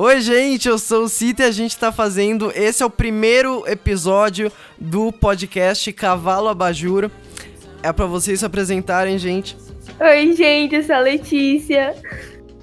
Oi, 0.00 0.20
gente, 0.20 0.68
eu 0.68 0.78
sou 0.78 1.06
o 1.06 1.08
Cita 1.08 1.42
e 1.42 1.46
a 1.46 1.50
gente 1.50 1.76
tá 1.76 1.90
fazendo. 1.90 2.52
Esse 2.54 2.84
é 2.84 2.86
o 2.86 2.90
primeiro 2.90 3.64
episódio 3.66 4.48
do 4.80 5.10
podcast 5.10 5.92
Cavalo 5.92 6.46
Abajur. 6.46 7.10
É 7.82 7.92
para 7.92 8.06
vocês 8.06 8.38
se 8.38 8.46
apresentarem, 8.46 9.18
gente. 9.18 9.56
Oi, 9.98 10.36
gente, 10.36 10.76
eu 10.76 10.84
sou 10.84 10.94
a 10.94 11.00
Letícia. 11.00 11.96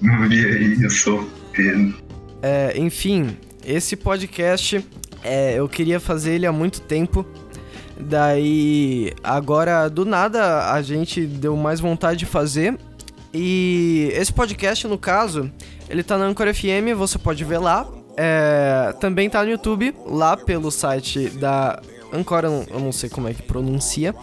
E 0.00 0.46
aí, 0.46 0.82
eu 0.82 0.88
sou 0.88 1.20
o 1.20 1.30
Pedro. 1.52 1.94
É, 2.40 2.72
enfim, 2.74 3.36
esse 3.62 3.96
podcast 3.96 4.82
é, 5.22 5.56
eu 5.56 5.68
queria 5.68 6.00
fazer 6.00 6.36
ele 6.36 6.46
há 6.46 6.52
muito 6.52 6.80
tempo. 6.80 7.26
Daí, 8.00 9.12
agora 9.22 9.90
do 9.90 10.06
nada 10.06 10.72
a 10.72 10.80
gente 10.80 11.26
deu 11.26 11.54
mais 11.54 11.80
vontade 11.80 12.20
de 12.20 12.24
fazer. 12.24 12.78
E 13.38 14.10
esse 14.14 14.32
podcast, 14.32 14.88
no 14.88 14.96
caso, 14.96 15.52
ele 15.90 16.02
tá 16.02 16.16
na 16.16 16.24
Anchor 16.24 16.52
FM, 16.54 16.96
você 16.96 17.18
pode 17.18 17.44
ver 17.44 17.58
lá. 17.58 17.86
É, 18.16 18.94
também 18.98 19.28
tá 19.28 19.44
no 19.44 19.50
YouTube, 19.50 19.94
lá 20.06 20.38
pelo 20.38 20.70
site 20.70 21.28
da 21.28 21.78
Anchor, 22.10 22.44
eu 22.44 22.80
não, 22.80 22.92
sei 22.92 23.10
como 23.10 23.28
é 23.28 23.34
que 23.34 23.42
pronuncia. 23.42 24.14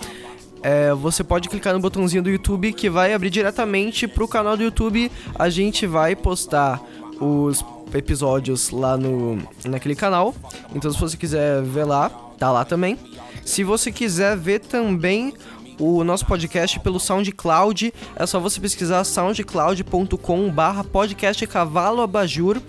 É, 0.64 0.92
você 0.94 1.24
pode 1.24 1.48
clicar 1.48 1.74
no 1.74 1.80
botãozinho 1.80 2.24
do 2.24 2.30
YouTube 2.30 2.74
que 2.74 2.90
vai 2.90 3.14
abrir 3.14 3.30
diretamente 3.30 4.08
pro 4.08 4.28
canal 4.28 4.58
do 4.58 4.64
YouTube. 4.64 5.12
A 5.36 5.48
gente 5.48 5.86
vai 5.86 6.16
postar 6.16 6.82
os 7.20 7.64
episódios 7.94 8.72
lá 8.72 8.98
no 8.98 9.38
naquele 9.66 9.96
canal. 9.96 10.34
Então 10.74 10.92
se 10.92 11.00
você 11.00 11.16
quiser 11.16 11.62
ver 11.62 11.84
lá, 11.84 12.10
tá 12.40 12.52
lá 12.52 12.66
também. 12.66 12.98
Se 13.46 13.64
você 13.64 13.92
quiser 13.92 14.36
ver 14.38 14.60
também 14.62 15.34
o 15.80 16.04
nosso 16.04 16.26
podcast 16.26 16.80
pelo 16.80 17.00
SoundCloud, 17.00 17.94
é 18.16 18.26
só 18.26 18.40
você 18.40 18.60
pesquisar 18.60 19.04
soundcloud.com 19.04 20.50
barra 20.52 20.84
podcast 20.84 21.46
cavalo 21.48 22.02
abajur, 22.02 22.62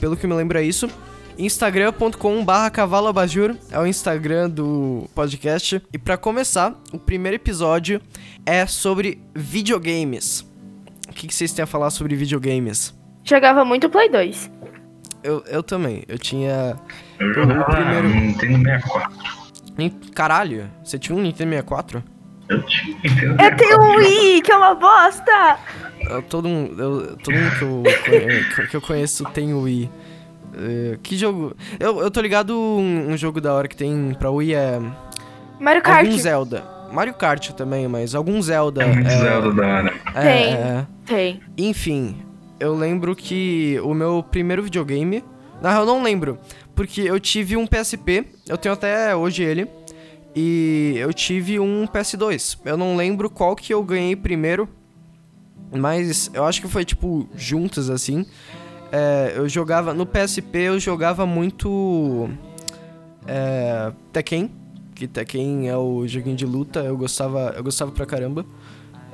pelo 0.00 0.16
que 0.16 0.26
me 0.26 0.34
lembra 0.34 0.62
é 0.62 0.64
isso. 0.64 0.88
Instagram.com 1.38 2.44
barra 2.44 2.68
cavalo 2.70 3.06
abajur 3.08 3.56
é 3.70 3.78
o 3.78 3.86
Instagram 3.86 4.50
do 4.50 5.08
podcast. 5.14 5.80
E 5.92 5.98
para 5.98 6.16
começar, 6.16 6.74
o 6.92 6.98
primeiro 6.98 7.36
episódio 7.36 8.00
é 8.44 8.66
sobre 8.66 9.20
videogames. 9.34 10.40
O 11.08 11.12
que, 11.12 11.26
que 11.26 11.34
vocês 11.34 11.52
têm 11.52 11.62
a 11.62 11.66
falar 11.66 11.90
sobre 11.90 12.14
videogames? 12.14 12.94
Jogava 13.24 13.64
muito 13.64 13.88
Play 13.88 14.08
2. 14.10 14.50
Eu, 15.22 15.42
eu 15.46 15.62
também, 15.62 16.02
eu 16.08 16.18
tinha... 16.18 16.76
Eu 17.18 17.32
jogava 17.34 17.64
primeiro- 17.64 18.08
Nintendo 18.08 18.62
64. 18.62 19.12
Nin- 19.76 19.90
Caralho, 20.14 20.70
você 20.84 20.98
tinha 20.98 21.16
um 21.16 21.20
Nintendo 21.22 21.50
64? 21.50 22.02
Eu 22.50 22.58
Nintendo 23.04 23.42
Eu 23.42 23.56
tenho 23.56 23.80
um 23.80 23.96
Wii, 23.96 24.42
que 24.42 24.52
é 24.52 24.56
uma 24.56 24.74
bosta! 24.74 25.58
Todo 26.28 26.48
mundo, 26.48 26.82
eu- 26.82 27.16
todo 27.18 27.34
mundo 27.34 27.82
que, 28.04 28.10
eu, 28.60 28.66
que 28.68 28.76
eu 28.76 28.80
conheço 28.80 29.24
tem 29.26 29.52
o 29.54 29.62
Wii. 29.62 29.90
É, 30.58 30.98
que 31.02 31.16
jogo? 31.16 31.54
Eu, 31.78 32.00
eu 32.00 32.10
tô 32.10 32.20
ligado 32.20 32.58
um, 32.58 33.10
um 33.12 33.16
jogo 33.16 33.40
da 33.40 33.54
hora 33.54 33.68
que 33.68 33.76
tem 33.76 34.14
pra 34.18 34.30
Wii 34.30 34.54
é. 34.54 34.80
Mario 35.60 35.82
Kart. 35.82 36.04
Algum 36.06 36.18
Zelda. 36.18 36.64
Mario 36.92 37.14
Kart 37.14 37.50
também, 37.52 37.86
mas 37.86 38.14
algum 38.16 38.40
Zelda. 38.42 38.82
É 38.82 38.86
muito 38.86 39.06
é, 39.08 39.16
Zelda 39.18 39.52
da 39.52 39.66
hora. 39.66 39.94
é, 40.14 40.20
Tem. 40.22 40.54
é. 40.54 40.86
Tem. 41.06 41.40
Enfim, 41.56 42.16
eu 42.58 42.74
lembro 42.74 43.14
que 43.14 43.78
o 43.84 43.94
meu 43.94 44.24
primeiro 44.28 44.62
videogame. 44.62 45.22
Na 45.62 45.70
real, 45.70 45.82
eu 45.82 45.86
não 45.86 46.02
lembro. 46.02 46.38
Porque 46.74 47.02
eu 47.02 47.20
tive 47.20 47.56
um 47.56 47.66
PSP, 47.66 48.24
eu 48.48 48.56
tenho 48.56 48.72
até 48.72 49.14
hoje 49.14 49.42
ele. 49.42 49.68
E 50.34 50.94
eu 50.96 51.12
tive 51.12 51.58
um 51.58 51.86
PS2. 51.86 52.58
Eu 52.64 52.76
não 52.76 52.96
lembro 52.96 53.28
qual 53.28 53.56
que 53.56 53.74
eu 53.74 53.82
ganhei 53.82 54.14
primeiro. 54.14 54.68
Mas 55.72 56.30
eu 56.34 56.44
acho 56.44 56.60
que 56.60 56.68
foi 56.68 56.84
tipo 56.84 57.28
juntos 57.34 57.90
assim. 57.90 58.26
É, 58.92 59.32
eu 59.36 59.48
jogava. 59.48 59.94
No 59.94 60.06
PSP 60.06 60.58
eu 60.58 60.80
jogava 60.80 61.26
muito. 61.26 62.28
É, 63.26 63.92
Tekken. 64.12 64.50
Que 64.94 65.08
Tekken 65.08 65.68
é 65.68 65.76
o 65.76 66.06
joguinho 66.06 66.36
de 66.36 66.46
luta. 66.46 66.80
Eu 66.80 66.96
gostava, 66.96 67.54
eu 67.56 67.62
gostava 67.62 67.90
pra 67.90 68.06
caramba. 68.06 68.44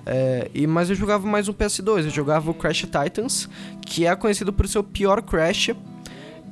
É, 0.05 0.50
e, 0.55 0.66
mas 0.66 0.88
eu 0.88 0.94
jogava 0.94 1.26
mais 1.26 1.49
um 1.49 1.53
PS2, 1.53 2.05
eu 2.05 2.10
jogava 2.10 2.49
o 2.49 2.55
Crash 2.55 2.82
Titans, 2.82 3.49
que 3.84 4.06
é 4.06 4.15
conhecido 4.15 4.53
por 4.53 4.69
ser 4.69 4.78
o 4.78 4.84
pior 4.84 5.21
Crash. 5.21 5.71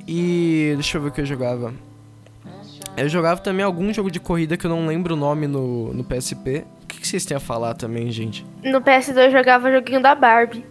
E 0.05 0.73
deixa 0.75 0.97
eu 0.97 1.01
ver 1.01 1.07
o 1.07 1.11
que 1.11 1.21
eu 1.21 1.25
jogava. 1.25 1.73
Eu 2.97 3.09
jogava 3.09 3.41
também 3.41 3.65
algum 3.65 3.93
jogo 3.93 4.09
de 4.09 4.19
corrida 4.19 4.55
que 4.55 4.65
eu 4.65 4.69
não 4.69 4.85
lembro 4.87 5.15
o 5.15 5.17
nome 5.17 5.47
no, 5.47 5.93
no 5.93 6.03
PSP. 6.03 6.65
O 6.83 6.87
que, 6.87 7.01
que 7.01 7.07
vocês 7.07 7.25
têm 7.25 7.35
a 7.35 7.39
falar 7.41 7.73
também, 7.73 8.09
gente? 8.11 8.45
No 8.63 8.81
PS2 8.81 9.25
eu 9.25 9.31
jogava 9.31 9.71
joguinho 9.71 10.01
da 10.01 10.15
Barbie. 10.15 10.65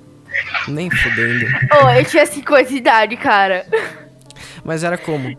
Nem 0.67 0.91
fudendo. 0.91 1.45
Oh, 1.85 1.91
eu 1.91 2.05
tinha 2.05 2.25
5 2.25 2.55
anos 2.55 2.69
de 2.69 2.77
idade, 2.77 3.17
cara. 3.17 3.67
Mas 4.65 4.83
era 4.83 4.97
como? 4.97 5.37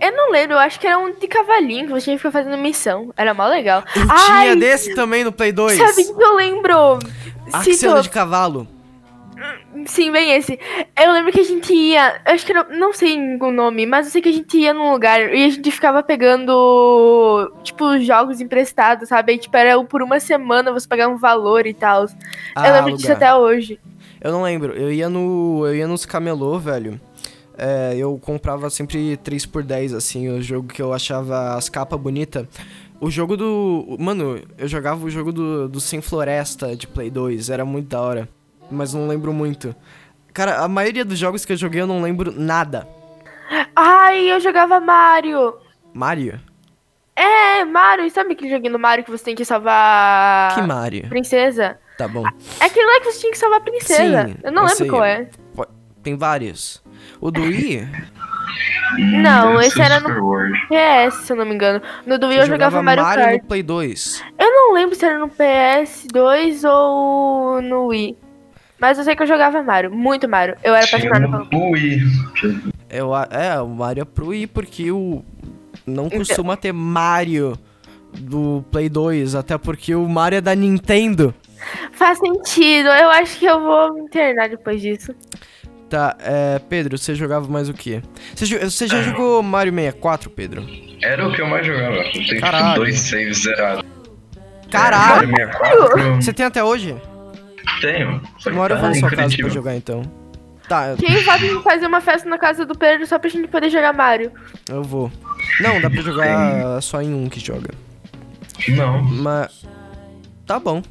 Eu 0.00 0.12
não 0.12 0.30
lembro, 0.30 0.54
eu 0.54 0.58
acho 0.60 0.78
que 0.78 0.86
era 0.86 0.98
um 0.98 1.12
de 1.12 1.26
cavalinho 1.26 1.86
que 1.86 1.92
você 1.92 2.04
tinha 2.04 2.16
que 2.16 2.22
ficar 2.22 2.30
fazendo 2.32 2.56
missão. 2.58 3.12
Era 3.16 3.32
mó 3.32 3.46
legal. 3.46 3.82
Eu 3.96 4.06
Ai, 4.08 4.42
tinha 4.42 4.56
desse 4.56 4.94
também 4.94 5.24
no 5.24 5.32
Play 5.32 5.52
2. 5.52 5.76
Sabe 5.78 6.04
que 6.04 6.22
eu 6.22 6.36
lembro? 6.36 6.98
Axel 7.52 7.74
Cito- 7.74 8.02
de 8.02 8.10
cavalo. 8.10 8.68
Sim, 9.88 10.12
bem 10.12 10.32
esse. 10.34 10.58
Eu 11.02 11.12
lembro 11.12 11.32
que 11.32 11.40
a 11.40 11.44
gente 11.44 11.72
ia. 11.72 12.20
eu 12.26 12.34
Acho 12.34 12.44
que 12.44 12.52
era, 12.52 12.64
não 12.64 12.92
sei 12.92 13.16
o 13.40 13.50
nome, 13.50 13.86
mas 13.86 14.06
eu 14.06 14.12
sei 14.12 14.20
que 14.20 14.28
a 14.28 14.32
gente 14.32 14.56
ia 14.58 14.74
num 14.74 14.92
lugar 14.92 15.34
e 15.34 15.44
a 15.44 15.48
gente 15.48 15.70
ficava 15.70 16.02
pegando, 16.02 17.50
tipo, 17.62 17.98
jogos 18.00 18.40
emprestados, 18.40 19.08
sabe? 19.08 19.32
Aí, 19.32 19.38
tipo, 19.38 19.56
era 19.56 19.82
por 19.84 20.02
uma 20.02 20.20
semana 20.20 20.70
você 20.72 20.86
pagar 20.86 21.08
um 21.08 21.16
valor 21.16 21.66
e 21.66 21.72
tal. 21.74 22.04
eu 22.04 22.08
Ah, 22.54 22.70
lembro 22.70 22.92
disso 22.96 23.08
lugar. 23.08 23.16
até 23.16 23.34
hoje. 23.34 23.80
Eu 24.20 24.30
não 24.30 24.42
lembro. 24.42 24.72
Eu 24.74 24.92
ia 24.92 25.08
no. 25.08 25.64
Eu 25.66 25.74
ia 25.74 25.88
nos 25.88 26.04
camelô, 26.04 26.58
velho. 26.58 27.00
É, 27.56 27.94
eu 27.96 28.18
comprava 28.22 28.70
sempre 28.70 29.16
3 29.16 29.44
por 29.46 29.64
10 29.64 29.92
assim, 29.94 30.28
o 30.28 30.40
jogo 30.40 30.68
que 30.68 30.80
eu 30.80 30.92
achava 30.92 31.54
as 31.56 31.68
capas 31.68 31.98
bonitas. 31.98 32.46
O 33.00 33.10
jogo 33.10 33.36
do. 33.36 33.96
Mano, 33.98 34.40
eu 34.58 34.68
jogava 34.68 35.04
o 35.04 35.10
jogo 35.10 35.32
do, 35.32 35.68
do 35.68 35.80
Sem 35.80 36.00
Floresta 36.00 36.76
de 36.76 36.86
Play 36.86 37.10
2, 37.10 37.48
era 37.50 37.64
muito 37.64 37.88
da 37.88 38.00
hora. 38.00 38.28
Mas 38.70 38.92
não 38.94 39.06
lembro 39.08 39.32
muito. 39.32 39.74
Cara, 40.32 40.58
a 40.60 40.68
maioria 40.68 41.04
dos 41.04 41.18
jogos 41.18 41.44
que 41.44 41.52
eu 41.52 41.56
joguei 41.56 41.80
eu 41.80 41.86
não 41.86 42.02
lembro 42.02 42.32
nada. 42.32 42.86
Ai, 43.74 44.30
eu 44.30 44.38
jogava 44.40 44.78
Mario. 44.80 45.54
Mario? 45.92 46.40
É, 47.16 47.64
Mario, 47.64 48.08
sabe 48.10 48.32
aquele 48.34 48.50
joguinho 48.50 48.74
do 48.74 48.78
Mario 48.78 49.04
que 49.04 49.10
você 49.10 49.24
tem 49.24 49.34
que 49.34 49.44
salvar 49.44 50.54
Que 50.54 50.62
Mario? 50.62 51.08
princesa? 51.08 51.78
Tá 51.96 52.06
bom. 52.06 52.24
É 52.60 52.64
aquele 52.66 52.86
lá 52.86 53.00
que 53.00 53.10
você 53.10 53.20
tinha 53.20 53.32
que 53.32 53.38
salvar 53.38 53.58
a 53.58 53.62
princesa. 53.62 54.26
Sim, 54.28 54.36
eu 54.44 54.52
não 54.52 54.62
eu 54.62 54.68
lembro 54.68 54.76
sei. 54.76 54.88
qual 54.88 55.04
é. 55.04 55.28
Tem 56.02 56.16
vários. 56.16 56.80
O 57.20 57.30
do 57.32 57.42
Wii? 57.42 57.88
Não, 59.20 59.60
esse 59.60 59.80
era 59.80 59.98
no. 60.00 60.08
PS, 60.68 61.14
se 61.26 61.32
eu 61.32 61.36
não 61.36 61.44
me 61.44 61.54
engano. 61.54 61.82
No 62.06 62.18
do 62.18 62.28
Wii 62.28 62.38
eu 62.38 62.46
jogava 62.46 62.80
Mario, 62.82 63.02
Mario 63.02 63.24
Kart. 63.24 63.42
no 63.42 63.48
Play 63.48 63.62
2. 63.62 64.24
Eu 64.38 64.50
não 64.50 64.72
lembro 64.74 64.94
se 64.94 65.04
era 65.04 65.18
no 65.18 65.28
PS2 65.28 66.68
ou 66.70 67.60
no 67.60 67.86
Wii. 67.86 68.16
Mas 68.80 68.96
eu 68.98 69.04
sei 69.04 69.16
que 69.16 69.22
eu 69.22 69.26
jogava 69.26 69.62
Mario, 69.62 69.90
muito 69.90 70.28
Mario. 70.28 70.56
Eu 70.62 70.74
era 70.74 70.86
Tinha 70.86 70.98
apaixonada 70.98 71.44
pelo. 71.46 71.62
um 71.62 71.70
Wii. 71.72 72.00
Eu, 72.88 73.10
é, 73.16 73.60
o 73.60 73.68
Mario 73.68 74.02
é 74.02 74.04
pro 74.04 74.28
Wii, 74.28 74.46
porque 74.46 74.90
o. 74.92 75.24
Não 75.86 76.08
costuma 76.08 76.56
ter 76.56 76.72
Mario 76.72 77.58
do 78.18 78.64
Play 78.70 78.88
2, 78.88 79.34
até 79.34 79.56
porque 79.58 79.94
o 79.94 80.08
Mario 80.08 80.38
é 80.38 80.40
da 80.40 80.54
Nintendo. 80.54 81.34
Faz 81.92 82.18
sentido, 82.18 82.88
eu 82.88 83.10
acho 83.10 83.38
que 83.38 83.46
eu 83.46 83.60
vou 83.60 83.94
me 83.94 84.02
internar 84.02 84.48
depois 84.48 84.80
disso. 84.80 85.14
Tá, 85.88 86.16
é. 86.20 86.60
Pedro, 86.68 86.98
você 86.98 87.14
jogava 87.14 87.48
mais 87.48 87.68
o 87.68 87.72
quê? 87.74 88.02
Você, 88.34 88.58
você 88.58 88.86
já 88.86 89.02
jogou 89.02 89.42
Mario 89.42 89.72
64, 89.72 90.30
Pedro? 90.30 90.62
Era 91.02 91.26
o 91.26 91.32
que 91.32 91.40
eu 91.40 91.46
mais 91.46 91.66
jogava. 91.66 91.96
Eu 91.96 92.12
tenho 92.12 92.40
Caralho. 92.40 92.76
dois 92.76 92.98
saves 93.00 93.38
zerados. 93.42 93.84
Caralho! 94.70 95.28
Mario 95.28 95.48
64, 95.50 96.16
Você 96.22 96.32
tem 96.32 96.44
até 96.46 96.62
hoje? 96.62 96.94
Tenho. 97.80 98.20
Só 98.38 98.50
que 98.50 98.56
Uma 98.56 98.62
hora 98.64 98.74
eu 98.74 98.76
tá 98.78 98.82
vou 98.82 98.90
na 98.90 98.96
sua 99.00 99.10
casa 99.10 99.36
pra 99.36 99.48
jogar 99.48 99.76
então. 99.76 100.02
Tá, 100.68 100.94
Quem 100.98 101.22
vai 101.24 101.38
fazer 101.62 101.86
uma 101.86 102.00
festa 102.00 102.28
na 102.28 102.36
casa 102.36 102.66
do 102.66 102.76
Pedro 102.76 103.06
só 103.06 103.18
pra 103.18 103.30
gente 103.30 103.48
poder 103.48 103.70
jogar 103.70 103.92
Mario? 103.94 104.30
eu 104.68 104.82
vou. 104.82 105.10
Não, 105.60 105.80
dá 105.80 105.88
pra 105.88 106.02
jogar 106.02 106.80
só 106.82 107.00
em 107.00 107.14
um 107.14 107.28
que 107.28 107.40
joga. 107.40 107.70
Não. 108.68 109.02
Mas. 109.02 109.64
Tá 110.46 110.58
bom. 110.58 110.82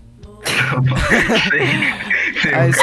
Tem- 1.52 2.52
Mas, 2.52 2.76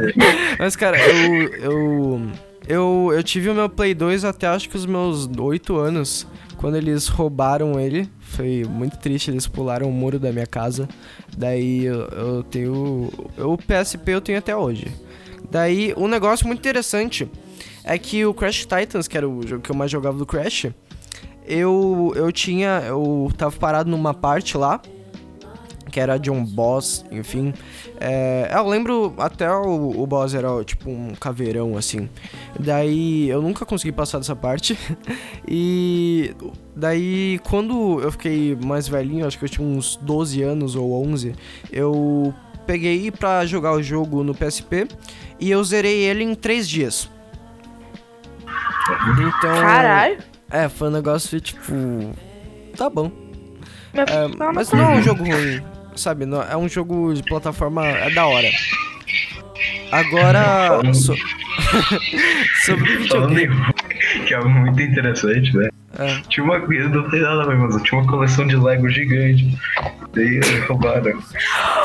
mas, 0.58 0.76
cara, 0.76 0.98
eu, 0.98 1.48
eu. 1.54 2.22
Eu 2.66 3.10
eu 3.14 3.22
tive 3.22 3.48
o 3.48 3.54
meu 3.54 3.68
Play 3.68 3.94
2 3.94 4.24
até 4.26 4.46
acho 4.46 4.68
que 4.68 4.76
os 4.76 4.84
meus 4.86 5.26
8 5.38 5.76
anos. 5.78 6.26
Quando 6.58 6.76
eles 6.76 7.08
roubaram 7.08 7.80
ele. 7.80 8.08
Foi 8.18 8.64
muito 8.68 8.98
triste, 8.98 9.30
eles 9.30 9.46
pularam 9.46 9.88
o 9.88 9.92
muro 9.92 10.18
da 10.18 10.30
minha 10.30 10.46
casa. 10.46 10.88
Daí 11.36 11.84
eu, 11.84 12.00
eu 12.08 12.42
tenho. 12.42 13.10
O 13.38 13.56
PSP 13.56 14.10
eu 14.12 14.20
tenho 14.20 14.38
até 14.38 14.54
hoje. 14.54 14.88
Daí, 15.50 15.94
um 15.96 16.06
negócio 16.06 16.46
muito 16.46 16.58
interessante 16.58 17.30
é 17.82 17.96
que 17.96 18.26
o 18.26 18.34
Crash 18.34 18.66
Titans, 18.66 19.08
que 19.08 19.16
era 19.16 19.26
o 19.26 19.46
jogo 19.46 19.62
que 19.62 19.70
eu 19.70 19.76
mais 19.76 19.90
jogava 19.90 20.18
do 20.18 20.26
Crash, 20.26 20.66
eu, 21.46 22.12
eu 22.14 22.30
tinha. 22.30 22.82
Eu 22.86 23.30
tava 23.36 23.56
parado 23.56 23.90
numa 23.90 24.12
parte 24.12 24.58
lá. 24.58 24.82
Que 25.98 26.00
era 26.00 26.16
de 26.16 26.30
um 26.30 26.44
boss, 26.44 27.04
enfim. 27.10 27.52
É, 28.00 28.52
eu 28.54 28.68
lembro 28.68 29.14
até 29.18 29.50
o, 29.50 30.00
o 30.00 30.06
boss 30.06 30.32
era 30.32 30.62
tipo 30.64 30.88
um 30.88 31.12
caveirão, 31.16 31.76
assim. 31.76 32.08
Daí 32.56 33.28
eu 33.28 33.42
nunca 33.42 33.66
consegui 33.66 33.90
passar 33.90 34.18
dessa 34.18 34.36
parte. 34.36 34.78
e 35.46 36.32
daí 36.76 37.40
quando 37.48 38.00
eu 38.00 38.12
fiquei 38.12 38.56
mais 38.64 38.86
velhinho, 38.86 39.26
acho 39.26 39.36
que 39.36 39.44
eu 39.44 39.48
tinha 39.48 39.66
uns 39.66 39.96
12 39.96 40.40
anos 40.40 40.76
ou 40.76 41.04
11, 41.04 41.34
eu 41.72 42.32
peguei 42.64 43.10
pra 43.10 43.44
jogar 43.44 43.72
o 43.72 43.82
jogo 43.82 44.22
no 44.22 44.34
PSP 44.34 44.86
e 45.40 45.50
eu 45.50 45.64
zerei 45.64 46.04
ele 46.04 46.22
em 46.22 46.34
3 46.34 46.68
dias. 46.68 47.10
Então. 49.18 49.60
Caralho. 49.60 50.18
É, 50.48 50.68
foi 50.68 50.88
um 50.88 50.92
negócio 50.92 51.40
tipo. 51.40 51.72
Tá 52.76 52.88
bom. 52.88 53.10
É, 53.92 54.52
mas 54.52 54.70
não 54.70 54.92
é 54.92 54.98
um 54.98 55.02
jogo 55.02 55.24
ruim, 55.24 55.60
sabe? 55.98 56.24
Não- 56.26 56.42
É 56.42 56.56
um 56.56 56.68
jogo 56.68 57.12
de 57.14 57.22
plataforma. 57.22 57.86
É 57.86 58.10
da 58.10 58.26
hora. 58.26 58.48
Agora. 59.92 60.80
so- 60.94 61.14
Sobre 62.64 62.96
videogame. 62.98 63.54
que 64.26 64.32
é 64.34 64.36
algo 64.36 64.48
muito 64.48 64.80
interessante, 64.80 65.54
né? 65.56 65.68
É. 65.98 66.20
Tinha 66.28 66.44
uma 66.44 66.60
coisa, 66.60 66.88
não 66.88 67.02
nada 67.08 67.46
ver, 67.46 67.56
mas 67.58 67.82
tinha 67.82 68.00
uma 68.00 68.08
coleção 68.10 68.46
de 68.46 68.54
Lego 68.56 68.88
gigante. 68.88 69.58
Daí 70.14 70.38
roubaram. 70.68 71.18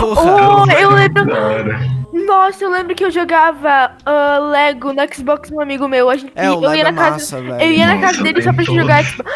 Oh, 0.02 0.70
Era 0.70 0.82
eu 0.82 0.90
lembro. 0.92 1.26
Da 1.26 1.40
hora. 1.42 1.80
Nossa, 2.28 2.64
eu 2.64 2.70
lembro 2.72 2.94
que 2.94 3.04
eu 3.04 3.10
jogava 3.10 3.92
ah, 4.06 4.38
Lego 4.52 4.94
no 4.94 5.02
Xbox 5.14 5.50
com 5.50 5.56
um 5.56 5.62
amigo 5.62 5.88
meu. 5.88 6.10
A 6.10 6.18
gente, 6.18 6.32
É, 6.36 6.50
o 6.52 6.54
eu 6.56 6.60
Lego 6.60 6.76
ia 6.76 6.82
é 6.82 6.92
na 6.92 6.94
casa. 6.94 7.12
massa, 7.12 7.42
velho. 7.42 7.62
Eu 7.62 7.72
ia 7.72 7.88
na 7.88 7.96
Nossa, 7.96 8.08
casa 8.08 8.24
dele 8.24 8.42
só 8.42 8.54
pra 8.54 8.64
gente 8.64 8.76
jogar. 8.76 9.04
Xbox. 9.04 9.30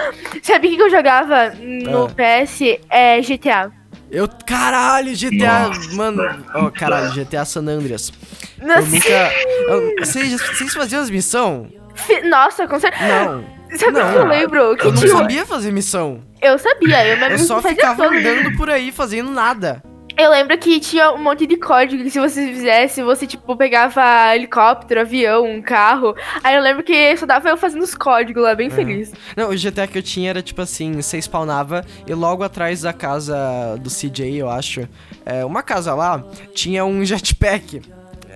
Sabe 0.44 0.68
o 0.68 0.70
que 0.72 0.76
que 0.78 0.84
eu 0.84 0.90
jogava 0.92 1.50
no 1.60 2.06
Ah. 2.06 2.10
PS? 2.10 2.62
É 2.90 3.20
GTA. 3.22 3.72
Eu. 4.12 4.28
Caralho, 4.46 5.14
GTA. 5.16 5.68
Nossa. 5.68 5.96
Mano. 5.96 6.46
Oh, 6.56 6.72
caralho, 6.72 7.12
GTA 7.14 7.44
San 7.46 7.62
Andreas. 7.68 8.12
Eu 8.60 8.68
Nossa, 8.68 8.82
nunca. 8.88 9.10
eu- 9.10 9.96
Vocês, 10.00 10.32
vocês 10.42 10.74
faziam 10.74 11.02
as 11.02 11.10
missões? 11.10 11.68
fi- 11.96 12.22
Nossa, 12.22 12.68
com 12.68 12.80
certeza. 12.80 13.26
Não. 13.26 13.58
Sabe 13.78 14.00
o 14.00 14.04
Não. 14.04 14.12
que 14.14 14.18
eu 14.18 14.26
lembro? 14.26 14.78
Que 14.78 14.86
Eu 14.88 14.94
não 14.94 15.08
sabia 15.08 15.46
fazer 15.46 15.72
missão. 15.72 16.22
Eu 16.42 16.58
sabia, 16.58 17.06
eu, 17.06 17.18
Eu 17.32 17.38
só 17.40 17.62
ficava 17.62 18.06
andando 18.08 18.56
por 18.56 18.70
aí 18.70 18.92
fazendo 18.94 19.30
nada. 19.30 19.84
Eu 20.18 20.32
lembro 20.32 20.58
que 20.58 20.80
tinha 20.80 21.12
um 21.12 21.20
monte 21.22 21.46
de 21.46 21.58
código 21.58 22.02
que 22.04 22.10
se 22.10 22.20
você 22.20 22.48
fizesse, 22.48 23.04
você, 23.04 23.28
tipo, 23.28 23.56
pegava 23.56 24.36
helicóptero, 24.36 25.02
avião, 25.02 25.46
um 25.46 25.62
carro. 25.62 26.16
Aí 26.44 26.56
eu 26.56 26.62
lembro 26.62 26.84
que 26.84 27.16
só 27.18 27.26
dava 27.28 27.50
eu 27.50 27.56
fazendo 27.58 27.84
os 27.84 27.94
códigos 27.94 28.42
lá, 28.42 28.52
É. 28.52 28.56
bem 28.56 28.70
feliz. 28.70 29.14
Não, 29.36 29.52
o 29.52 29.56
GTA 29.56 29.86
que 29.86 29.98
eu 29.98 30.02
tinha 30.02 30.32
era 30.32 30.42
tipo 30.42 30.60
assim, 30.62 30.94
você 30.94 31.22
spawnava 31.22 31.86
e 32.08 32.14
logo 32.16 32.44
atrás 32.44 32.82
da 32.82 32.92
casa 32.94 33.78
do 33.80 33.90
CJ, 33.92 34.38
eu 34.38 34.50
acho, 34.50 34.88
é, 35.24 35.46
uma 35.46 35.62
casa 35.62 35.94
lá, 35.94 36.24
tinha 36.54 36.84
um 36.84 37.04
jetpack. 37.06 37.82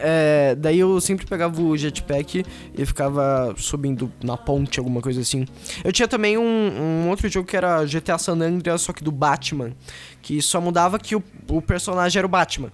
É, 0.03 0.55
daí 0.55 0.79
eu 0.79 0.99
sempre 0.99 1.25
pegava 1.25 1.61
o 1.61 1.77
jetpack 1.77 2.43
e 2.75 2.85
ficava 2.85 3.53
subindo 3.57 4.11
na 4.23 4.35
ponte, 4.35 4.79
alguma 4.79 5.01
coisa 5.01 5.21
assim. 5.21 5.45
Eu 5.83 5.91
tinha 5.91 6.07
também 6.07 6.37
um, 6.37 6.43
um 6.43 7.09
outro 7.09 7.29
jogo 7.29 7.47
que 7.47 7.55
era 7.55 7.85
GTA 7.85 8.17
San 8.17 8.33
Andreas, 8.33 8.81
só 8.81 8.93
que 8.93 9.03
do 9.03 9.11
Batman. 9.11 9.73
Que 10.21 10.41
só 10.41 10.59
mudava 10.59 10.97
que 10.97 11.15
o, 11.15 11.23
o 11.49 11.61
personagem 11.61 12.17
era 12.17 12.25
o 12.25 12.29
Batman. 12.29 12.71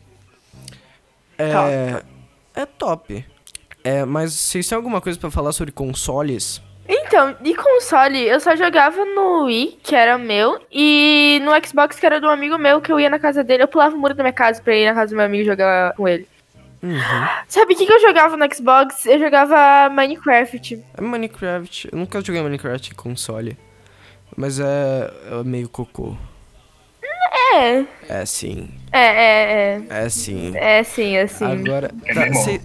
É, 1.37 2.01
é 2.55 2.65
top. 2.65 3.25
É, 3.83 4.05
mas 4.05 4.33
vocês 4.33 4.67
têm 4.67 4.75
alguma 4.75 5.01
coisa 5.01 5.19
pra 5.19 5.29
falar 5.29 5.51
sobre 5.51 5.71
consoles? 5.71 6.61
Então, 6.89 7.35
de 7.41 7.53
console, 7.53 8.23
eu 8.23 8.39
só 8.39 8.55
jogava 8.55 9.03
no 9.03 9.43
Wii, 9.45 9.79
que 9.83 9.93
era 9.93 10.17
meu, 10.17 10.61
e 10.71 11.41
no 11.43 11.51
Xbox, 11.65 11.99
que 11.99 12.05
era 12.05 12.25
um 12.25 12.29
amigo 12.29 12.57
meu, 12.57 12.79
que 12.79 12.91
eu 12.91 12.99
ia 12.99 13.09
na 13.09 13.19
casa 13.19 13.43
dele. 13.43 13.63
Eu 13.63 13.67
pulava 13.67 13.93
o 13.93 13.99
muro 13.99 14.13
da 14.13 14.23
minha 14.23 14.33
casa 14.33 14.61
pra 14.61 14.73
ir 14.73 14.85
na 14.85 14.93
casa 14.93 15.11
do 15.11 15.17
meu 15.17 15.25
amigo 15.25 15.43
jogar 15.43 15.93
com 15.95 16.07
ele. 16.07 16.25
Uhum. 16.83 16.99
Sabe 17.47 17.73
o 17.73 17.77
que, 17.77 17.85
que 17.85 17.91
eu 17.91 17.99
jogava 17.99 18.37
no 18.37 18.45
Xbox? 18.53 19.05
Eu 19.05 19.19
jogava 19.19 19.89
Minecraft. 19.93 20.83
É 20.97 21.01
Minecraft. 21.01 21.89
Eu 21.91 21.97
nunca 21.97 22.21
joguei 22.21 22.41
Minecraft 22.41 22.91
em 22.91 22.95
console. 22.95 23.57
Mas 24.35 24.59
é, 24.59 25.11
é 25.31 25.43
meio 25.43 25.67
cocô. 25.69 26.15
É, 27.55 27.85
É 28.07 28.25
sim. 28.25 28.69
é, 28.91 28.99
é, 28.99 29.81
É 29.89 30.09
sim. 30.09 30.55
é, 30.55 30.79
é 30.79 30.83
sim, 30.83 31.15
é 31.15 31.27
sim. 31.27 31.45
Agora. 31.45 31.91
É 32.05 32.13
Tá, 32.13 32.33
cê- 32.33 32.61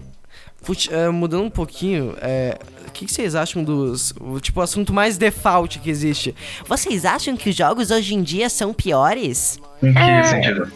Putz, 0.64 0.88
é, 0.92 1.08
mudando 1.08 1.42
um 1.44 1.50
pouquinho, 1.50 2.14
é, 2.20 2.56
o 2.86 2.90
que, 2.92 3.06
que 3.06 3.12
vocês 3.12 3.34
acham 3.34 3.64
dos. 3.64 4.12
o, 4.20 4.38
Tipo, 4.38 4.60
o 4.60 4.62
assunto 4.62 4.92
mais 4.92 5.18
default 5.18 5.80
que 5.80 5.90
existe? 5.90 6.34
Vocês 6.66 7.04
acham 7.04 7.36
que 7.36 7.50
os 7.50 7.56
jogos 7.56 7.90
hoje 7.90 8.14
em 8.14 8.22
dia 8.22 8.48
são 8.48 8.72
piores? 8.72 9.58
Em 9.82 9.92
que 9.92 9.98
É. 9.98 10.22
sentido? 10.22 10.70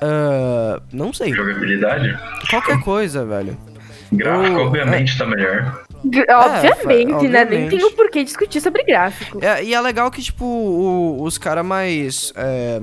Ah, 0.00 0.80
não 0.92 1.12
sei. 1.12 1.32
Jogabilidade? 1.32 2.18
Qualquer 2.50 2.80
coisa, 2.80 3.24
velho. 3.24 3.56
Gráfico, 4.12 4.56
Eu- 4.58 4.66
obviamente, 4.66 5.18
tá 5.18 5.26
melhor. 5.26 5.84
Gr- 6.04 6.22
Obviamente, 6.30 7.10
né? 7.28 7.44
Nem 7.44 7.64
obviamente. 7.64 7.70
tem 7.70 7.84
o 7.84 7.90
porquê 7.90 8.22
discutir 8.22 8.60
sobre 8.60 8.84
gráfico. 8.84 9.44
É, 9.44 9.64
e 9.64 9.74
é 9.74 9.80
legal 9.80 10.08
que, 10.10 10.22
tipo, 10.22 10.44
o- 10.44 11.20
os 11.24 11.36
caras 11.38 11.64
mais. 11.66 12.32
é, 12.36 12.80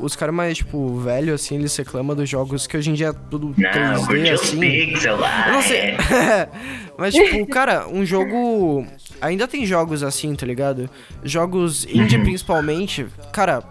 os 0.00 0.14
caras 0.14 0.34
mais, 0.34 0.58
tipo, 0.58 0.98
velho, 1.00 1.32
assim, 1.32 1.54
eles 1.54 1.74
reclamam 1.74 2.14
dos 2.14 2.28
jogos 2.28 2.66
que 2.66 2.76
hoje 2.76 2.90
em 2.90 2.94
dia 2.94 3.08
é 3.08 3.12
tudo 3.30 3.54
Não, 3.56 3.70
3D, 3.70 4.06
curtiu 4.06 4.34
os 4.34 4.40
assim. 4.42 4.60
pixel. 4.60 5.16
Eu 5.46 5.52
não 5.52 5.62
sei. 5.62 5.78
é. 5.80 6.48
Mas, 6.98 7.14
tipo, 7.14 7.46
cara, 7.48 7.86
um 7.88 8.04
jogo. 8.04 8.86
Ainda 9.22 9.48
tem 9.48 9.64
jogos 9.64 10.02
assim, 10.02 10.34
tá 10.34 10.44
ligado? 10.44 10.90
Jogos 11.24 11.86
indie, 11.86 12.18
principalmente. 12.18 13.06
Cara, 13.32 13.62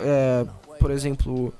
é, 0.00 0.44
por 0.78 0.90
exemplo. 0.90 1.54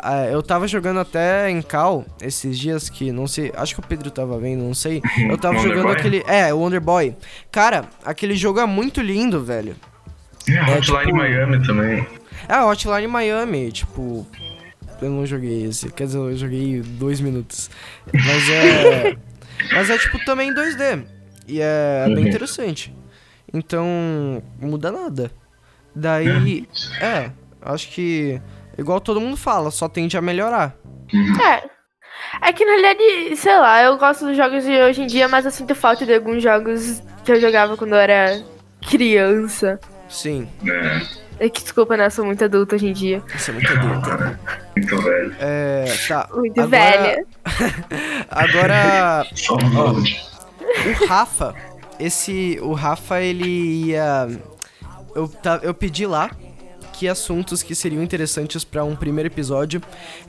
Ah, 0.00 0.26
Eu 0.26 0.42
tava 0.42 0.66
jogando 0.68 1.00
até 1.00 1.50
em 1.50 1.60
Cal 1.62 2.04
esses 2.20 2.58
dias 2.58 2.88
que 2.88 3.10
não 3.12 3.26
sei, 3.26 3.52
acho 3.56 3.74
que 3.74 3.80
o 3.80 3.86
Pedro 3.86 4.10
tava 4.10 4.38
vendo, 4.38 4.62
não 4.62 4.74
sei. 4.74 5.02
Eu 5.28 5.36
tava 5.38 5.58
jogando 5.58 5.84
Boy? 5.84 5.92
aquele, 5.96 6.24
é, 6.26 6.52
o 6.52 6.58
Wonder 6.58 6.80
Boy. 6.80 7.14
Cara, 7.50 7.84
aquele 8.04 8.36
jogo 8.36 8.60
é 8.60 8.66
muito 8.66 9.00
lindo, 9.00 9.42
velho. 9.44 9.74
É, 10.48 10.60
Hotline 10.76 11.04
tipo- 11.06 11.16
Miami 11.16 11.66
também. 11.66 12.06
É, 12.48 12.58
Hotline 12.62 13.06
Miami, 13.06 13.72
tipo. 13.72 14.26
Eu 15.00 15.10
não 15.10 15.24
joguei 15.26 15.64
esse, 15.66 15.90
quer 15.92 16.06
dizer, 16.06 16.18
eu 16.18 16.36
joguei 16.36 16.80
dois 16.82 17.20
minutos. 17.20 17.70
Mas 18.12 18.48
é. 18.50 19.16
mas 19.72 19.90
é 19.90 19.98
tipo 19.98 20.18
também 20.24 20.52
2D. 20.52 21.04
E 21.46 21.60
é 21.60 22.04
bem 22.06 22.16
Uhum. 22.18 22.26
interessante. 22.28 22.92
Então, 23.52 24.42
muda 24.60 24.90
nada. 24.90 25.30
Daí. 25.94 26.66
É, 27.00 27.30
acho 27.62 27.88
que. 27.90 28.40
Igual 28.78 29.00
todo 29.00 29.20
mundo 29.20 29.36
fala, 29.36 29.72
só 29.72 29.88
tende 29.88 30.16
a 30.16 30.22
melhorar. 30.22 30.76
É. 31.12 31.68
É 32.40 32.52
que 32.52 32.64
na 32.64 32.72
realidade, 32.72 33.36
sei 33.36 33.58
lá, 33.58 33.82
eu 33.82 33.96
gosto 33.98 34.24
dos 34.26 34.36
jogos 34.36 34.62
de 34.64 34.70
hoje 34.80 35.02
em 35.02 35.06
dia, 35.06 35.28
mas 35.28 35.44
eu 35.44 35.50
sinto 35.50 35.74
falta 35.74 36.06
de 36.06 36.14
alguns 36.14 36.42
jogos 36.42 37.02
que 37.24 37.32
eu 37.32 37.40
jogava 37.40 37.76
quando 37.76 37.94
eu 37.94 37.98
era 37.98 38.42
criança. 38.88 39.80
Sim, 40.08 40.48
É, 40.66 41.46
É 41.46 41.48
que 41.48 41.62
desculpa, 41.62 41.96
né? 41.96 42.06
Eu 42.06 42.10
sou 42.10 42.24
muito 42.24 42.44
adulta 42.44 42.76
hoje 42.76 42.86
em 42.86 42.92
dia. 42.92 43.22
isso 43.34 43.50
é 43.50 43.54
muito 43.54 43.72
adulto. 43.72 44.10
muito 44.76 45.00
velho. 45.02 45.36
É. 45.40 45.84
Tá. 46.06 46.28
Muito 46.32 46.60
agora, 46.60 46.70
velha. 46.70 47.26
Agora. 48.30 49.26
Só 49.34 49.54
um 49.56 49.74
load. 49.74 50.20
O 50.60 51.06
Rafa, 51.06 51.54
esse. 51.98 52.58
O 52.62 52.72
Rafa, 52.72 53.20
ele 53.20 53.86
ia. 53.88 54.28
Eu, 55.14 55.28
tá, 55.28 55.60
eu 55.62 55.74
pedi 55.74 56.06
lá 56.06 56.30
que 56.98 57.08
assuntos 57.08 57.62
que 57.62 57.74
seriam 57.74 58.02
interessantes 58.02 58.64
pra 58.64 58.84
um 58.84 58.96
primeiro 58.96 59.28
episódio. 59.28 59.80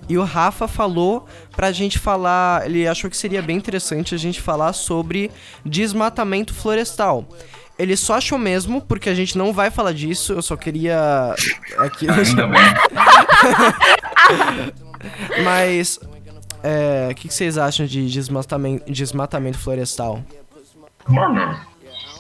E 0.07 0.17
o 0.17 0.23
Rafa 0.23 0.67
falou 0.67 1.25
pra 1.55 1.71
gente 1.71 1.97
falar. 1.97 2.65
Ele 2.65 2.88
achou 2.88 3.09
que 3.09 3.17
seria 3.17 3.41
bem 3.41 3.57
interessante 3.57 4.13
a 4.13 4.17
gente 4.17 4.39
falar 4.39 4.73
sobre 4.73 5.31
desmatamento 5.65 6.53
florestal. 6.53 7.25
Ele 7.77 7.95
só 7.95 8.15
achou 8.15 8.38
mesmo, 8.38 8.81
porque 8.81 9.09
a 9.09 9.15
gente 9.15 9.38
não 9.38 9.53
vai 9.53 9.71
falar 9.71 9.93
disso, 9.93 10.33
eu 10.33 10.41
só 10.41 10.57
queria. 10.57 11.33
Aqui, 11.77 12.07
Ainda 12.09 12.47
bem. 12.47 12.59
mas. 15.43 15.99
é, 16.63 17.07
O 17.11 17.15
que, 17.15 17.27
que 17.29 17.33
vocês 17.33 17.57
acham 17.57 17.85
de 17.85 18.09
desmatamento, 18.09 18.91
desmatamento 18.91 19.57
florestal? 19.57 20.21
Mano, 21.07 21.57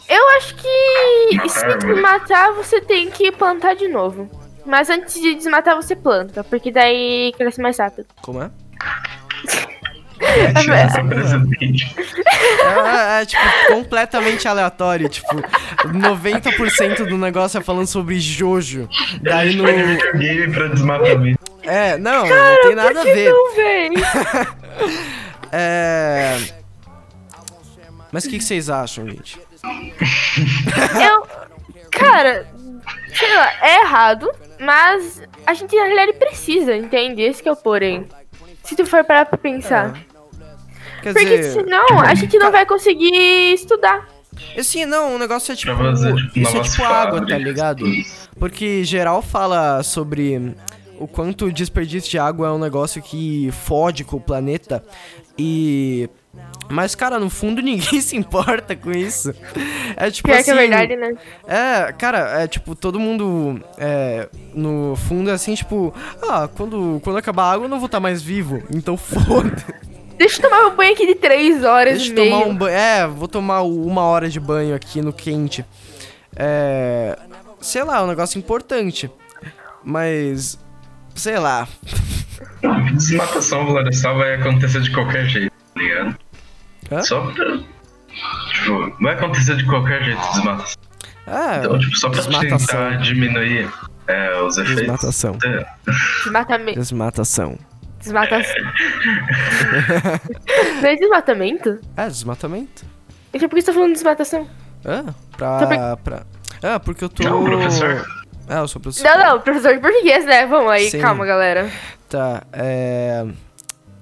Eu 0.07 0.29
acho 0.37 0.55
que 0.55 1.35
Matar 1.35 1.49
se 1.49 1.65
árvore. 1.65 1.93
desmatar, 1.93 2.53
você 2.55 2.79
tem 2.81 3.11
que 3.11 3.29
plantar 3.31 3.75
de 3.75 3.87
novo. 3.89 4.29
Mas 4.69 4.87
antes 4.87 5.19
de 5.19 5.33
desmatar, 5.33 5.75
você 5.75 5.95
planta, 5.95 6.43
porque 6.43 6.71
daí 6.71 7.33
cresce 7.35 7.59
mais 7.59 7.77
rápido. 7.79 8.05
Como 8.21 8.43
é? 8.43 8.51
essa 10.21 11.03
presidente. 11.03 11.95
É, 11.97 13.21
é, 13.21 13.25
tipo, 13.25 13.41
completamente 13.69 14.47
aleatório. 14.47 15.09
Tipo, 15.09 15.37
90% 15.87 17.07
do 17.07 17.17
negócio 17.17 17.57
é 17.57 17.61
falando 17.61 17.87
sobre 17.87 18.19
Jojo. 18.19 18.87
Daí 19.21 19.55
no. 19.55 19.63
Pode 19.63 19.81
videogame 19.81 20.53
pra 20.53 20.67
desmatamento. 20.67 21.39
É, 21.63 21.97
não, 21.97 22.27
não 22.27 22.61
tem 22.61 22.75
nada 22.75 23.01
a 23.01 23.03
ver. 23.03 23.31
Não. 23.89 24.59
É. 25.51 26.37
Mas 28.11 28.23
o 28.23 28.29
que, 28.29 28.37
que 28.37 28.43
vocês 28.43 28.69
acham, 28.69 29.09
gente? 29.09 29.39
Eu. 31.03 31.27
Cara, 31.89 32.45
sei 33.13 33.35
lá, 33.35 33.51
é 33.61 33.81
errado. 33.81 34.29
Mas 34.59 35.21
a 35.45 35.53
gente 35.53 35.75
na 35.75 35.83
realidade 35.83 36.13
precisa, 36.17 36.75
entende? 36.75 37.21
Esse 37.21 37.41
que 37.41 37.49
é 37.49 37.51
o 37.51 37.55
porém. 37.55 38.05
Se 38.63 38.75
tu 38.75 38.85
for 38.85 39.03
parar 39.03 39.25
pra 39.25 39.37
pensar. 39.37 39.93
Quer 41.01 41.13
Porque 41.13 41.37
dizer, 41.37 41.51
senão 41.53 42.01
a 42.01 42.13
gente 42.13 42.37
não 42.37 42.51
vai 42.51 42.65
conseguir 42.65 43.53
estudar. 43.53 44.05
assim, 44.57 44.85
não, 44.85 45.15
o 45.15 45.17
negócio 45.19 45.51
é 45.51 45.55
tipo. 45.55 45.71
Tipo, 45.73 46.39
Isso 46.39 46.57
é 46.57 46.61
tipo 46.61 46.83
água, 46.83 47.25
tá 47.25 47.37
ligado? 47.37 47.85
Porque 48.37 48.83
geral 48.83 49.21
fala 49.21 49.81
sobre 49.81 50.53
o 50.99 51.07
quanto 51.07 51.45
o 51.45 51.51
desperdício 51.53 52.11
de 52.11 52.19
água 52.19 52.47
é 52.47 52.51
um 52.51 52.59
negócio 52.59 53.01
que 53.01 53.49
fode 53.51 54.03
com 54.03 54.17
o 54.17 54.21
planeta. 54.21 54.83
E. 55.37 56.09
Mas, 56.69 56.93
cara, 56.93 57.17
no 57.19 57.29
fundo 57.29 57.61
ninguém 57.63 57.99
se 57.99 58.15
importa 58.15 58.75
com 58.75 58.91
isso. 58.91 59.33
É 59.97 60.09
tipo 60.11 60.27
Pior 60.27 60.35
assim. 60.37 60.45
que 60.45 60.51
é 60.51 60.55
verdade, 60.55 60.95
né? 60.95 61.13
É, 61.47 61.91
cara, 61.93 62.43
é 62.43 62.47
tipo, 62.47 62.75
todo 62.75 62.99
mundo. 62.99 63.59
É, 63.77 64.29
no 64.53 64.95
fundo 64.95 65.29
é 65.29 65.33
assim, 65.33 65.55
tipo. 65.55 65.93
Ah, 66.21 66.47
quando, 66.55 67.01
quando 67.03 67.17
acabar 67.17 67.43
a 67.45 67.51
água 67.53 67.65
eu 67.65 67.69
não 67.69 67.79
vou 67.79 67.87
estar 67.87 67.99
mais 67.99 68.21
vivo. 68.21 68.61
Então 68.73 68.95
foda. 68.97 69.55
Deixa 70.17 70.37
eu 70.37 70.49
tomar 70.49 70.67
um 70.67 70.75
banho 70.75 70.93
aqui 70.93 71.07
de 71.07 71.15
três 71.15 71.63
horas 71.63 71.97
Deixa 71.97 72.13
e 72.13 72.17
eu 72.17 72.23
meia. 72.23 72.31
tomar 72.31 72.45
um 72.45 72.55
banho. 72.55 72.75
É, 72.75 73.07
vou 73.07 73.27
tomar 73.27 73.61
uma 73.61 74.01
hora 74.03 74.29
de 74.29 74.39
banho 74.39 74.75
aqui 74.75 75.01
no 75.01 75.11
quente. 75.13 75.65
É. 76.35 77.17
Sei 77.61 77.83
lá, 77.83 77.97
é 77.97 78.01
um 78.01 78.07
negócio 78.07 78.37
importante. 78.37 79.09
Mas. 79.83 80.59
Sei 81.15 81.37
lá. 81.39 81.67
Desmatação 82.93 83.65
florestal 83.65 84.17
vai 84.17 84.35
acontecer 84.35 84.81
de 84.81 84.91
qualquer 84.91 85.25
jeito, 85.25 85.51
tá? 85.51 85.58
Hã? 86.91 87.01
Só 87.01 87.21
pra. 87.31 87.57
Tipo, 88.53 88.95
vai 89.01 89.13
acontecer 89.13 89.55
de 89.55 89.65
qualquer 89.65 90.03
jeito 90.03 90.21
desmatação. 90.33 90.81
É. 91.27 91.57
Então, 91.57 91.79
tipo, 91.79 91.95
só 91.97 92.09
pra 92.09 92.23
tentar 92.23 92.97
diminuir 93.01 93.69
é, 94.07 94.41
os 94.41 94.57
efeitos. 94.57 94.81
Desmatação. 94.81 95.37
É, 95.45 95.65
Desmatamento. 96.23 96.79
Desmatação. 96.79 97.57
Desmatação. 97.99 98.63
não 100.81 100.89
é 100.89 100.95
desmatamento? 100.95 101.79
É, 101.97 102.07
desmatamento. 102.07 102.85
Então 103.33 103.47
por 103.47 103.55
que 103.55 103.61
você 103.61 103.67
tá 103.67 103.73
falando 103.73 103.89
de 103.89 103.95
desmatação? 103.95 104.47
É, 104.85 105.03
Só 105.03 105.13
pra. 105.37 105.97
pra... 105.97 106.23
É, 106.61 106.79
porque 106.79 107.03
eu 107.03 107.09
tô. 107.09 107.23
Não, 107.23 107.43
professor. 107.43 108.07
É, 108.47 108.57
eu 108.57 108.67
sou 108.67 108.81
professor. 108.81 109.05
Não, 109.05 109.17
não, 109.17 109.41
professor 109.41 109.73
de 109.73 109.79
português, 109.79 110.25
né? 110.25 110.47
Vamos 110.47 110.71
aí, 110.71 110.89
Sim. 110.89 110.99
calma, 110.99 111.25
galera. 111.25 111.69
Tá, 112.09 112.43
é. 112.51 113.25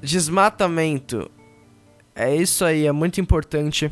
Desmatamento. 0.01 1.29
É 2.17 2.35
isso 2.35 2.65
aí, 2.65 2.85
é 2.87 2.91
muito 2.91 3.21
importante. 3.21 3.91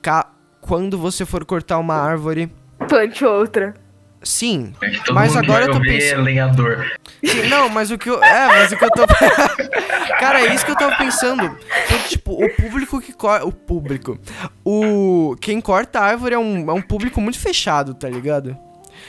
Ca... 0.00 0.30
Quando 0.60 0.96
você 0.96 1.26
for 1.26 1.44
cortar 1.44 1.78
uma 1.78 1.94
árvore. 1.94 2.50
Plante 2.88 3.24
outra. 3.24 3.74
Sim. 4.22 4.72
é 4.80 4.88
que 4.88 5.04
todo 5.04 5.14
Mas 5.14 5.34
mundo 5.34 5.44
agora 5.44 5.66
vai 5.66 5.74
eu 5.74 5.78
tô 5.78 5.80
pensando- 5.82 6.22
lenhador. 6.22 6.86
Sim, 7.22 7.48
Não, 7.48 7.68
mas 7.68 7.90
o 7.90 7.98
que 7.98 8.08
eu. 8.08 8.22
É, 8.24 8.46
mas 8.46 8.72
o 8.72 8.76
que 8.78 8.84
eu 8.84 8.90
tô. 8.90 9.02
Cara, 10.18 10.40
é 10.40 10.54
isso 10.54 10.64
que 10.64 10.70
eu 10.70 10.76
tava 10.76 10.96
pensando. 10.96 11.50
Porque, 11.88 12.08
tipo, 12.08 12.32
o 12.42 12.48
público 12.56 13.00
que 13.02 13.12
corta. 13.12 13.44
O 13.46 13.52
público. 13.52 14.18
O. 14.64 15.36
Quem 15.40 15.60
corta 15.60 15.98
a 16.00 16.04
árvore 16.04 16.34
é 16.34 16.38
um, 16.38 16.70
é 16.70 16.72
um 16.72 16.80
público 16.80 17.20
muito 17.20 17.38
fechado, 17.38 17.92
tá 17.92 18.08
ligado? 18.08 18.56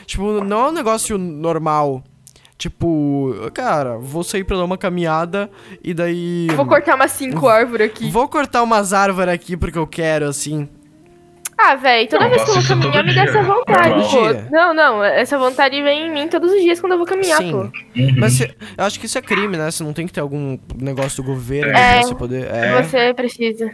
Tipo, 0.05 0.43
não 0.43 0.65
é 0.65 0.69
um 0.69 0.73
negócio 0.73 1.17
normal. 1.17 2.03
Tipo, 2.57 3.33
cara, 3.53 3.97
vou 3.97 4.23
sair 4.23 4.43
pra 4.45 4.55
dar 4.57 4.63
uma 4.63 4.77
caminhada 4.77 5.49
e 5.83 5.93
daí. 5.93 6.47
Vou 6.55 6.65
cortar 6.65 6.95
umas 6.95 7.11
cinco 7.11 7.47
árvores 7.49 7.87
aqui. 7.87 8.09
Vou 8.09 8.27
cortar 8.29 8.63
umas 8.63 8.93
árvores 8.93 9.33
aqui 9.33 9.57
porque 9.57 9.77
eu 9.77 9.85
quero, 9.85 10.25
assim. 10.25 10.69
Ah, 11.57 11.75
velho, 11.75 12.07
toda 12.09 12.23
Não, 12.23 12.29
vez 12.29 12.43
que 12.43 12.49
eu 12.51 12.55
vou 12.55 12.63
caminhar 12.63 13.03
me 13.05 13.13
dá 13.15 13.23
essa 13.23 13.41
vontade, 13.41 14.09
pô. 14.09 14.51
Não, 14.55 14.73
não, 14.73 15.03
essa 15.03 15.37
vontade 15.37 15.81
vem 15.81 16.07
em 16.07 16.11
mim 16.13 16.27
todos 16.27 16.51
os 16.51 16.61
dias 16.61 16.79
quando 16.81 16.93
eu 16.93 16.97
vou 16.97 17.07
caminhar, 17.07 17.37
Sim. 17.41 17.51
pô. 17.51 17.57
Uhum. 17.97 18.15
Mas 18.17 18.33
cê- 18.33 18.53
eu 18.77 18.83
acho 18.85 18.99
que 18.99 19.05
isso 19.05 19.17
é 19.17 19.21
crime, 19.21 19.55
né? 19.57 19.71
Você 19.71 19.81
não 19.83 19.93
tem 19.93 20.05
que 20.05 20.11
ter 20.13 20.19
algum 20.19 20.57
negócio 20.77 21.23
do 21.23 21.27
governo 21.27 21.71
É. 21.71 21.99
pra 21.99 22.01
você 22.07 22.15
poder. 22.15 22.45
É, 22.51 22.81
Você 22.83 23.13
precisa. 23.13 23.71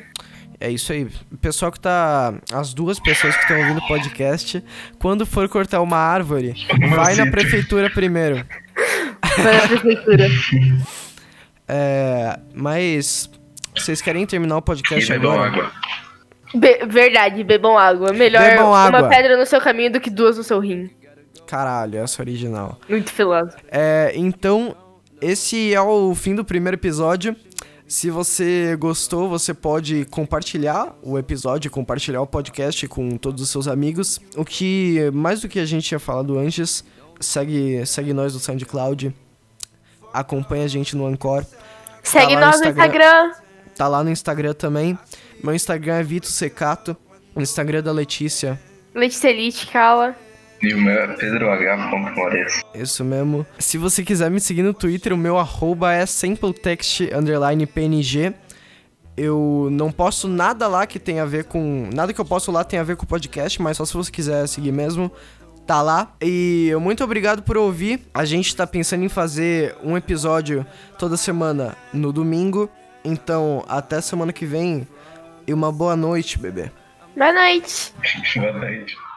é 0.60 0.70
isso 0.70 0.92
aí. 0.94 1.08
O 1.32 1.38
pessoal 1.38 1.72
que 1.72 1.80
tá. 1.80 2.36
As 2.54 2.72
duas 2.72 3.00
pessoas 3.00 3.36
que 3.36 3.42
estão 3.42 3.58
ouvindo 3.60 3.80
o 3.80 3.88
podcast, 3.88 4.64
quando 5.00 5.26
for 5.26 5.50
cortar 5.50 5.82
uma 5.82 5.98
árvore, 5.98 6.54
vai 6.96 7.16
na 7.16 7.24
assim? 7.24 7.32
prefeitura 7.32 7.90
primeiro. 7.90 8.46
Vai 9.38 9.54
na 9.62 9.68
prefeitura. 9.68 10.28
É. 11.68 12.38
Mas. 12.54 13.30
Vocês 13.78 14.02
querem 14.02 14.26
terminar 14.26 14.56
o 14.58 14.60
E 14.60 14.62
podcast 14.62 15.10
bebam 15.10 15.32
agora? 15.32 15.48
água. 15.50 15.72
Be- 16.54 16.86
verdade, 16.86 17.44
bebam 17.46 17.78
água. 17.78 18.12
Melhor 18.12 18.42
Bebam 18.44 18.74
água. 18.74 19.00
uma 19.00 19.08
pedra 19.10 19.38
no 19.38 19.46
seu 19.46 19.62
caminho 19.62 19.94
do 19.94 20.00
que 20.02 20.10
duas 20.10 20.38
no 20.38 20.44
seu 20.44 20.60
rim. 20.60 20.90
Caralho, 21.48 22.00
essa 22.00 22.22
é 22.22 22.24
original. 22.24 22.78
Muito 22.90 23.10
filoso. 23.14 23.52
É, 23.70 24.12
então, 24.16 24.76
esse 25.22 25.74
é 25.74 25.80
o 25.82 26.14
fim 26.14 26.36
do 26.36 26.44
primeiro 26.44 26.76
episódio. 26.76 27.34
Se 27.88 28.10
você 28.10 28.76
gostou, 28.78 29.30
você 29.30 29.54
pode 29.54 30.06
compartilhar 30.06 30.94
o 31.02 31.18
episódio, 31.18 31.72
compartilhar 31.72 32.22
o 32.22 32.28
podcast 32.28 32.86
com 32.88 33.12
todos 33.18 33.42
os 33.42 33.50
seus 33.50 33.68
amigos. 33.68 34.20
O 34.36 34.44
que, 34.44 35.10
mais 35.14 35.40
do 35.42 35.48
que 35.48 35.60
a 35.60 35.66
gente 35.66 35.86
tinha 35.88 36.00
falado 36.00 36.38
antes, 36.38 36.84
segue, 37.22 37.86
segue 37.86 38.14
nós 38.14 38.34
no 38.34 38.40
SoundCloud, 38.40 39.14
acompanha 40.14 40.66
a 40.66 40.68
gente 40.68 40.96
no 40.96 41.06
Anchor, 41.06 41.46
Segue 42.04 42.34
lá 42.36 42.40
no 42.42 42.46
nós 42.48 42.60
no 42.62 42.68
Instagram. 42.68 43.28
Instagram. 43.28 43.34
tá 43.76 43.88
lá 43.88 44.04
no 44.04 44.10
Instagram 44.10 44.54
também. 44.54 44.98
Meu 45.44 45.54
Instagram 45.56 45.96
é 45.96 46.04
Vito 46.04 46.28
Secato, 46.28 46.98
o 47.36 47.42
Instagram 47.42 47.82
da 47.84 47.92
Letícia, 47.92 48.60
Letícia 48.94 49.30
Elite, 49.30 49.68
cala. 49.68 50.16
E 50.62 50.74
o 50.76 50.78
meu 50.78 50.94
é 50.94 51.08
Pedro 51.16 51.50
H. 51.50 51.92
Isso 52.76 53.04
mesmo. 53.04 53.44
Se 53.58 53.78
você 53.80 54.04
quiser 54.04 54.30
me 54.30 54.40
seguir 54.40 54.62
no 54.62 54.74
Twitter, 54.74 55.12
o 55.14 55.18
meu 55.18 55.40
arroba 55.40 55.92
é 55.94 56.06
sampletext 56.06 57.02
underline 57.16 57.66
PNG. 57.66 58.34
Eu 59.18 59.70
não 59.72 59.92
posto 59.92 60.28
nada 60.28 60.68
lá 60.68 60.86
que 60.86 61.00
tenha 61.00 61.24
a 61.24 61.26
ver 61.26 61.46
com. 61.46 61.90
Nada 61.94 62.14
que 62.14 62.22
eu 62.22 62.26
posto 62.26 62.52
lá 62.52 62.64
tem 62.64 62.80
a 62.80 62.84
ver 62.84 62.96
com 62.96 63.04
o 63.06 63.08
podcast, 63.08 63.60
mas 63.62 63.78
só 63.78 63.86
se 63.86 63.94
você 63.94 64.12
quiser 64.12 64.48
seguir 64.48 64.72
mesmo, 64.72 65.12
tá 65.66 65.82
lá. 65.82 66.14
E 66.22 66.72
muito 66.80 67.04
obrigado 67.04 67.44
por 67.44 67.58
ouvir. 67.58 68.02
A 68.14 68.26
gente 68.26 68.56
tá 68.56 68.66
pensando 68.66 69.04
em 69.04 69.10
fazer 69.10 69.76
um 69.84 69.98
episódio 69.98 70.66
toda 70.98 71.18
semana 71.18 71.76
no 71.94 72.12
domingo. 72.12 72.70
Então, 73.04 73.64
até 73.68 74.00
semana 74.02 74.32
que 74.32 74.46
vem. 74.46 74.88
E 75.48 75.54
uma 75.54 75.72
boa 75.72 75.96
noite, 75.96 76.38
bebê. 76.38 76.72
Boa 77.16 77.34
noite. 77.34 77.94
Boa 78.40 78.54
noite. 78.54 79.11